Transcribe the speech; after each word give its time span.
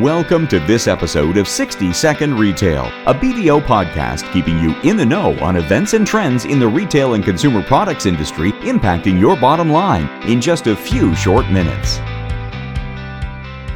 Welcome 0.00 0.48
to 0.48 0.58
this 0.58 0.88
episode 0.88 1.36
of 1.36 1.46
60 1.46 1.92
Second 1.92 2.36
Retail, 2.36 2.86
a 3.06 3.14
BDO 3.14 3.62
podcast 3.62 4.28
keeping 4.32 4.58
you 4.58 4.74
in 4.80 4.96
the 4.96 5.06
know 5.06 5.38
on 5.38 5.54
events 5.54 5.94
and 5.94 6.04
trends 6.04 6.46
in 6.46 6.58
the 6.58 6.66
retail 6.66 7.14
and 7.14 7.22
consumer 7.22 7.62
products 7.62 8.04
industry 8.04 8.50
impacting 8.62 9.20
your 9.20 9.36
bottom 9.36 9.70
line 9.70 10.08
in 10.28 10.40
just 10.40 10.66
a 10.66 10.74
few 10.74 11.14
short 11.14 11.48
minutes. 11.48 11.98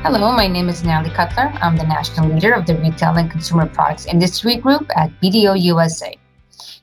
Hello, 0.02 0.32
my 0.32 0.48
name 0.48 0.68
is 0.68 0.82
Natalie 0.82 1.14
Cutler. 1.14 1.52
I'm 1.62 1.76
the 1.76 1.84
national 1.84 2.30
leader 2.30 2.53
of 2.53 2.66
the 2.66 2.74
Retail 2.74 3.14
and 3.14 3.30
Consumer 3.30 3.66
Products 3.66 4.06
Industry 4.06 4.56
Group 4.56 4.90
at 4.96 5.12
BDO 5.21 5.62
USA. 5.62 6.19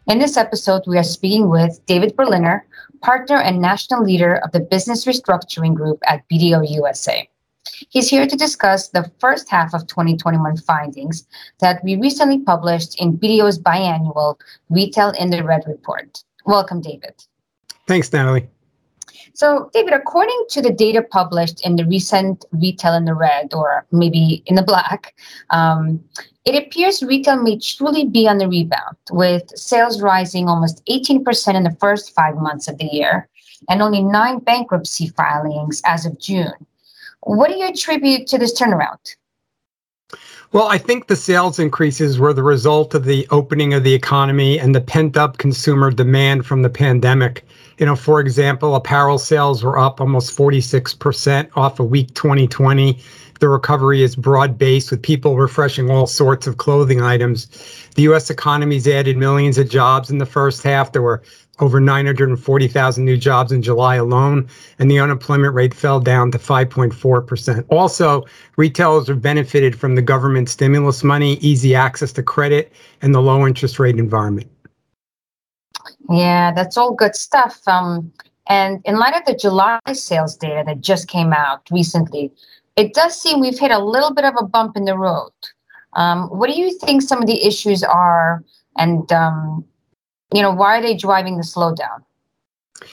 In 0.08 0.18
this 0.18 0.38
episode, 0.38 0.84
we 0.88 0.98
are 0.98 1.04
speaking 1.04 1.50
with 1.50 1.86
David 1.88 2.16
Berliner, 2.16 2.66
partner 3.02 3.36
and 3.36 3.60
national 3.60 4.02
leader 4.02 4.36
of 4.36 4.54
the 4.54 4.62
Business 4.62 5.04
Restructuring 5.04 5.76
Group 5.76 6.00
at 6.08 6.24
BDO 6.30 6.72
USA. 6.76 7.28
He's 7.90 8.10
here 8.10 8.28
to 8.28 8.36
discuss 8.36 8.90
the 8.90 9.12
first 9.20 9.50
half 9.50 9.74
of 9.74 9.88
2021 9.88 10.58
findings 10.58 11.28
that 11.60 11.84
we 11.84 11.96
recently 11.96 12.40
published 12.40 13.00
in 13.02 13.18
BDO's 13.18 13.60
biannual 13.60 14.40
Retail 14.70 15.12
in 15.20 15.30
the 15.30 15.44
Red 15.44 15.64
report. 15.68 16.24
Welcome, 16.46 16.82
David. 16.82 17.24
Thanks, 17.88 18.12
Natalie. 18.12 18.48
So, 19.34 19.70
David, 19.74 19.94
according 19.94 20.46
to 20.52 20.62
the 20.62 20.72
data 20.72 21.02
published 21.02 21.66
in 21.66 21.76
the 21.76 21.86
recent 21.86 22.46
Retail 22.52 22.94
in 22.94 23.06
the 23.06 23.14
Red, 23.14 23.54
or 23.54 23.86
maybe 23.92 24.42
in 24.46 24.56
the 24.56 24.62
Black, 24.62 25.14
um, 25.50 26.02
it 26.46 26.56
appears 26.56 27.04
retail 27.04 27.42
may 27.42 27.58
truly 27.58 28.06
be 28.06 28.28
on 28.28 28.38
the 28.38 28.48
rebound, 28.48 28.96
with 29.12 29.50
sales 29.58 30.02
rising 30.02 30.48
almost 30.48 30.86
18% 30.86 31.56
in 31.56 31.64
the 31.64 31.76
first 31.80 32.14
five 32.14 32.36
months 32.38 32.68
of 32.68 32.78
the 32.78 32.86
year 32.86 33.28
and 33.68 33.82
only 33.82 34.02
nine 34.02 34.40
bankruptcy 34.40 35.08
filings 35.08 35.82
as 35.86 36.06
of 36.06 36.20
June. 36.20 36.54
What 37.22 37.50
do 37.50 37.58
you 37.58 37.68
attribute 37.68 38.28
to 38.28 38.38
this 38.38 38.60
turnaround? 38.60 39.16
Well, 40.52 40.68
I 40.68 40.78
think 40.78 41.08
the 41.08 41.16
sales 41.16 41.60
increases 41.60 42.18
were 42.18 42.34
the 42.34 42.44
result 42.44 42.94
of 42.94 43.04
the 43.04 43.28
opening 43.30 43.74
of 43.74 43.84
the 43.84 43.94
economy 43.94 44.58
and 44.58 44.74
the 44.74 44.80
pent 44.80 45.18
up 45.18 45.38
consumer 45.38 45.92
demand 45.92 46.46
from 46.46 46.62
the 46.62 46.70
pandemic. 46.70 47.46
You 47.78 47.86
know, 47.86 47.96
for 47.96 48.22
example, 48.22 48.76
apparel 48.76 49.18
sales 49.18 49.64
were 49.64 49.78
up 49.78 50.00
almost 50.00 50.38
46% 50.38 51.50
off 51.56 51.80
of 51.80 51.90
weak 51.90 52.14
2020. 52.14 52.98
The 53.42 53.50
recovery 53.50 54.02
is 54.02 54.16
broad 54.16 54.58
based 54.58 54.92
with 54.92 55.02
people 55.02 55.36
refreshing 55.36 55.92
all 55.92 56.08
sorts 56.08 56.48
of 56.48 56.56
clothing 56.58 57.02
items. 57.02 57.48
The 57.96 58.04
US 58.04 58.30
economy's 58.30 58.88
added 58.88 59.18
millions 59.18 59.58
of 59.58 59.70
jobs 59.70 60.10
in 60.10 60.20
the 60.20 60.26
first 60.26 60.64
half. 60.64 60.94
There 60.94 61.02
were 61.02 61.22
over 61.60 61.80
940,000 61.80 63.06
new 63.06 63.18
jobs 63.18 63.52
in 63.52 63.62
July 63.62 63.96
alone, 63.96 64.48
and 64.80 64.92
the 64.92 65.00
unemployment 65.00 65.54
rate 65.54 65.74
fell 65.74 66.00
down 66.00 66.32
to 66.32 66.38
5.4%. 66.38 67.66
Also, 67.70 68.26
retailers 68.58 69.08
have 69.08 69.22
benefited 69.22 69.78
from 69.78 69.96
the 69.96 70.02
government 70.02 70.50
stimulus 70.50 71.04
money, 71.04 71.36
easy 71.36 71.74
access 71.76 72.12
to 72.14 72.24
credit, 72.24 72.74
and 73.02 73.14
the 73.14 73.22
low 73.22 73.48
interest 73.48 73.80
rate 73.80 73.98
environment. 73.98 74.50
Yeah, 76.10 76.52
that's 76.52 76.78
all 76.78 76.94
good 76.94 77.16
stuff. 77.16 77.62
Um, 77.68 78.12
and 78.48 78.82
in 78.86 78.98
light 78.98 79.16
of 79.16 79.26
the 79.26 79.36
July 79.36 79.80
sales 79.94 80.36
data 80.36 80.64
that 80.66 80.82
just 80.82 81.08
came 81.08 81.34
out 81.34 81.68
recently, 81.72 82.32
it 82.76 82.94
does 82.94 83.20
seem 83.20 83.40
we've 83.40 83.58
hit 83.58 83.72
a 83.72 83.80
little 83.80 84.14
bit 84.14 84.26
of 84.26 84.36
a 84.40 84.46
bump 84.46 84.76
in 84.76 84.86
the 84.86 84.98
road. 84.98 85.32
Um, 85.94 86.28
what 86.28 86.50
do 86.50 86.60
you 86.60 86.78
think 86.80 87.02
some 87.02 87.22
of 87.22 87.28
the 87.28 87.44
issues 87.46 87.84
are, 87.84 88.44
and 88.78 89.10
um, 89.14 89.64
you 90.34 90.42
know, 90.42 90.52
why 90.52 90.78
are 90.78 90.82
they 90.82 90.96
driving 90.96 91.38
the 91.38 91.44
slowdown? 91.44 92.04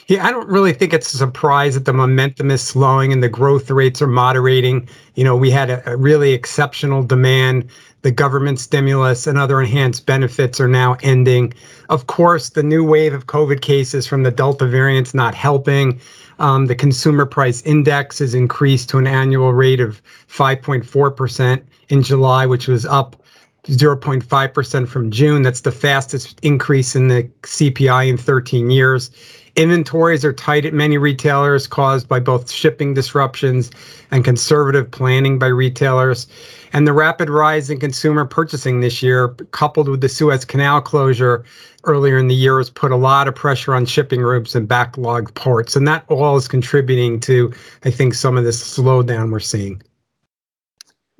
Yeah, 0.07 0.25
I 0.25 0.31
don't 0.31 0.47
really 0.47 0.71
think 0.71 0.93
it's 0.93 1.13
a 1.13 1.17
surprise 1.17 1.73
that 1.73 1.85
the 1.85 1.93
momentum 1.93 2.49
is 2.51 2.61
slowing 2.61 3.11
and 3.11 3.21
the 3.21 3.29
growth 3.29 3.69
rates 3.69 4.01
are 4.01 4.07
moderating. 4.07 4.87
You 5.15 5.25
know, 5.25 5.35
we 5.35 5.51
had 5.51 5.69
a, 5.69 5.91
a, 5.91 5.97
really 5.97 6.31
exceptional 6.31 7.03
demand. 7.03 7.69
The 8.01 8.11
government 8.11 8.59
stimulus 8.59 9.27
and 9.27 9.37
other 9.37 9.61
enhanced 9.61 10.05
benefits 10.05 10.61
are 10.61 10.69
now 10.69 10.95
ending. 11.03 11.53
Of 11.89 12.07
course, 12.07 12.49
the 12.49 12.63
new 12.63 12.83
wave 12.83 13.13
of 13.13 13.27
COVID 13.27 13.61
cases 13.61 14.07
from 14.07 14.23
the 14.23 14.31
Delta 14.31 14.67
variant's 14.67 15.13
not 15.13 15.35
helping. 15.35 15.99
Um, 16.39 16.67
the 16.67 16.75
consumer 16.75 17.25
price 17.25 17.61
index 17.63 18.19
has 18.19 18.33
increased 18.33 18.89
to 18.89 18.99
an 18.99 19.07
annual 19.07 19.53
rate 19.53 19.81
of 19.81 20.01
5.4% 20.29 21.61
in 21.89 22.03
July, 22.03 22.45
which 22.45 22.67
was 22.67 22.85
up 22.85 23.21
0.5% 23.63 24.87
from 24.87 25.09
June. 25.11 25.41
That's 25.41 25.61
the 25.61 25.71
fastest 25.71 26.39
increase 26.41 26.95
in 26.95 27.07
the 27.07 27.23
CPI 27.43 28.09
in 28.09 28.17
13 28.17 28.69
years. 28.69 29.09
Inventories 29.55 30.25
are 30.25 30.33
tight 30.33 30.65
at 30.65 30.73
many 30.73 30.97
retailers, 30.97 31.67
caused 31.67 32.07
by 32.07 32.19
both 32.19 32.49
shipping 32.49 32.95
disruptions 32.95 33.69
and 34.09 34.25
conservative 34.25 34.89
planning 34.89 35.37
by 35.37 35.45
retailers. 35.45 36.25
And 36.73 36.87
the 36.87 36.93
rapid 36.93 37.29
rise 37.29 37.69
in 37.69 37.79
consumer 37.79 38.25
purchasing 38.25 38.79
this 38.79 39.03
year, 39.03 39.29
coupled 39.51 39.87
with 39.87 40.01
the 40.01 40.09
Suez 40.09 40.43
Canal 40.43 40.81
closure 40.81 41.45
earlier 41.83 42.17
in 42.17 42.29
the 42.29 42.35
year, 42.35 42.57
has 42.57 42.71
put 42.71 42.91
a 42.91 42.95
lot 42.95 43.27
of 43.27 43.35
pressure 43.35 43.75
on 43.75 43.85
shipping 43.85 44.21
routes 44.21 44.55
and 44.55 44.67
backlogged 44.67 45.35
ports. 45.35 45.75
And 45.75 45.87
that 45.87 46.03
all 46.07 46.35
is 46.35 46.47
contributing 46.47 47.19
to, 47.21 47.53
I 47.85 47.91
think, 47.91 48.15
some 48.15 48.37
of 48.37 48.43
this 48.43 48.77
slowdown 48.77 49.31
we're 49.31 49.39
seeing. 49.39 49.83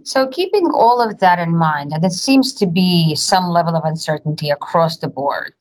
So, 0.06 0.28
keeping 0.28 0.70
all 0.74 1.02
of 1.02 1.20
that 1.20 1.40
in 1.40 1.56
mind, 1.56 1.94
and 1.94 2.04
there 2.04 2.10
seems 2.10 2.54
to 2.56 2.68
be 2.68 3.16
some 3.16 3.50
level 3.50 3.76
of 3.76 3.86
uncertainty 3.86 4.50
across 4.50 4.98
the 4.98 5.08
board. 5.08 5.54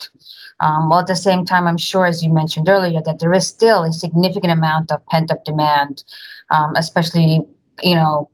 Um, 0.61 0.89
while 0.89 1.01
at 1.01 1.07
the 1.07 1.17
same 1.17 1.45
time, 1.45 1.67
I'm 1.67 1.79
sure, 1.79 2.07
as 2.07 2.23
you 2.23 2.33
mentioned 2.33 2.69
earlier, 2.69 3.01
that 3.05 3.21
there 3.21 3.33
is 3.33 3.47
still 3.47 3.85
a 3.85 3.93
significant 3.93 4.53
amount 4.53 4.91
of 4.91 5.05
pent 5.07 5.31
up 5.31 5.45
demand, 5.45 6.05
um, 6.51 6.75
especially, 6.77 7.41
you 7.83 7.95
know, 7.95 8.31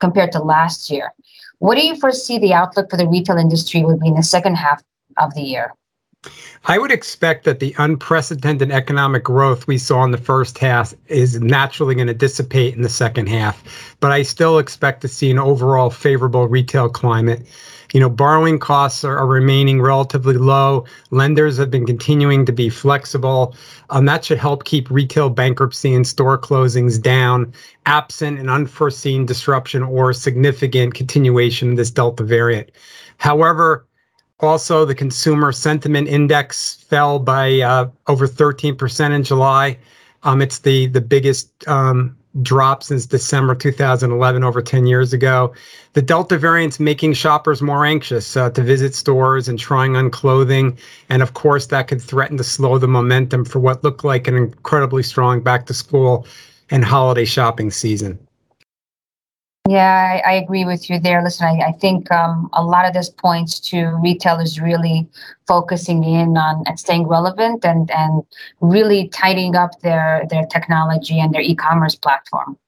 compared 0.00 0.32
to 0.32 0.38
last 0.38 0.90
year. 0.90 1.12
What 1.58 1.76
do 1.76 1.86
you 1.86 1.96
foresee 1.96 2.38
the 2.38 2.54
outlook 2.54 2.90
for 2.90 2.96
the 2.96 3.08
retail 3.08 3.36
industry 3.36 3.84
would 3.84 4.00
be 4.00 4.08
in 4.08 4.16
the 4.16 4.22
second 4.22 4.56
half 4.56 4.82
of 5.16 5.34
the 5.34 5.42
year? 5.42 5.72
I 6.66 6.78
would 6.78 6.92
expect 6.92 7.44
that 7.44 7.58
the 7.58 7.74
unprecedented 7.78 8.70
economic 8.70 9.24
growth 9.24 9.66
we 9.66 9.78
saw 9.78 10.04
in 10.04 10.12
the 10.12 10.18
first 10.18 10.58
half 10.58 10.94
is 11.08 11.40
naturally 11.40 11.96
going 11.96 12.06
to 12.06 12.14
dissipate 12.14 12.76
in 12.76 12.82
the 12.82 12.88
second 12.88 13.28
half. 13.28 13.96
But 13.98 14.12
I 14.12 14.22
still 14.22 14.58
expect 14.58 15.00
to 15.00 15.08
see 15.08 15.30
an 15.32 15.40
overall 15.40 15.90
favorable 15.90 16.46
retail 16.46 16.88
climate. 16.88 17.44
You 17.92 18.00
know, 18.00 18.08
borrowing 18.08 18.60
costs 18.60 19.02
are, 19.02 19.18
are 19.18 19.26
remaining 19.26 19.82
relatively 19.82 20.36
low. 20.36 20.84
Lenders 21.10 21.58
have 21.58 21.70
been 21.70 21.84
continuing 21.84 22.46
to 22.46 22.52
be 22.52 22.70
flexible. 22.70 23.56
Um, 23.90 24.04
that 24.06 24.24
should 24.24 24.38
help 24.38 24.64
keep 24.64 24.90
retail 24.90 25.28
bankruptcy 25.28 25.92
and 25.92 26.06
store 26.06 26.38
closings 26.38 27.02
down, 27.02 27.52
absent 27.86 28.38
an 28.38 28.48
unforeseen 28.48 29.26
disruption 29.26 29.82
or 29.82 30.12
significant 30.12 30.94
continuation 30.94 31.72
of 31.72 31.76
this 31.76 31.90
Delta 31.90 32.22
variant. 32.22 32.70
However, 33.18 33.84
also, 34.42 34.84
the 34.84 34.94
consumer 34.94 35.52
sentiment 35.52 36.08
index 36.08 36.74
fell 36.88 37.18
by 37.18 37.60
uh, 37.60 37.88
over 38.08 38.26
13% 38.26 39.10
in 39.12 39.22
July. 39.22 39.78
Um, 40.24 40.42
it's 40.42 40.60
the 40.60 40.86
the 40.86 41.00
biggest 41.00 41.50
um, 41.68 42.16
drop 42.40 42.82
since 42.82 43.06
December 43.06 43.54
2011, 43.54 44.42
over 44.42 44.62
10 44.62 44.86
years 44.86 45.12
ago. 45.12 45.52
The 45.92 46.02
Delta 46.02 46.38
variant's 46.38 46.80
making 46.80 47.12
shoppers 47.14 47.60
more 47.60 47.84
anxious 47.84 48.36
uh, 48.36 48.50
to 48.50 48.62
visit 48.62 48.94
stores 48.94 49.48
and 49.48 49.58
trying 49.58 49.96
on 49.96 50.10
clothing, 50.10 50.78
and 51.08 51.22
of 51.22 51.34
course, 51.34 51.66
that 51.66 51.88
could 51.88 52.00
threaten 52.00 52.36
to 52.38 52.44
slow 52.44 52.78
the 52.78 52.88
momentum 52.88 53.44
for 53.44 53.58
what 53.58 53.84
looked 53.84 54.04
like 54.04 54.26
an 54.26 54.36
incredibly 54.36 55.02
strong 55.02 55.40
back 55.40 55.66
to 55.66 55.74
school 55.74 56.26
and 56.70 56.84
holiday 56.84 57.24
shopping 57.24 57.70
season. 57.70 58.18
Yeah, 59.72 60.20
I, 60.26 60.32
I, 60.32 60.34
agree 60.34 60.66
with 60.66 60.90
you 60.90 61.00
there. 61.00 61.22
Listen, 61.22 61.46
I, 61.46 61.68
I 61.68 61.72
think 61.72 62.12
um, 62.12 62.50
a 62.52 62.62
lot 62.62 62.84
of 62.84 62.92
this 62.92 63.08
points 63.08 63.58
to 63.70 63.86
retailers 64.02 64.60
really 64.60 65.08
focusing 65.46 66.04
in 66.04 66.36
on 66.36 66.62
and 66.66 66.78
staying 66.78 67.08
relevant 67.08 67.64
and 67.64 67.90
and 67.90 68.22
really 68.60 69.08
tidying 69.08 69.56
up 69.56 69.80
their 69.80 70.26
their 70.28 70.44
technology 70.44 71.18
and 71.18 71.32
their 71.32 71.40
e-commerce 71.40 71.94
platform. 71.94 72.58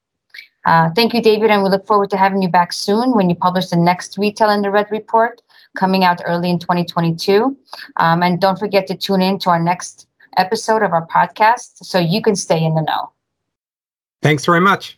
Uh, 0.65 0.89
thank 0.95 1.13
you, 1.13 1.21
David, 1.21 1.51
and 1.51 1.61
we 1.61 1.69
look 1.69 1.85
forward 1.85 2.09
to 2.09 2.17
having 2.17 2.41
you 2.41 2.49
back 2.49 2.73
soon 2.73 3.11
when 3.11 3.29
you 3.29 3.35
publish 3.35 3.67
the 3.67 3.77
next 3.77 4.17
Retail 4.17 4.49
in 4.49 4.63
the 4.63 4.71
Red 4.71 4.87
report 4.89 5.43
coming 5.77 6.03
out 6.03 6.23
early 6.25 6.49
in 6.49 6.57
2022. 6.57 7.55
Um, 7.97 8.23
and 8.23 8.41
don't 8.41 8.57
forget 8.57 8.87
to 8.87 8.95
tune 8.95 9.21
in 9.21 9.37
to 9.39 9.51
our 9.51 9.61
next 9.61 10.07
episode 10.37 10.81
of 10.81 10.91
our 10.91 11.05
podcast 11.05 11.85
so 11.85 11.99
you 11.99 12.19
can 12.19 12.35
stay 12.35 12.63
in 12.63 12.73
the 12.73 12.81
know. 12.81 13.11
Thanks 14.23 14.43
very 14.43 14.61
much. 14.61 14.97